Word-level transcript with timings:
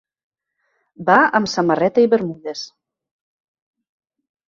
Va 1.09 1.17
amb 1.41 1.53
samarreta 1.53 2.07
i 2.07 2.11
bermudes. 2.17 2.65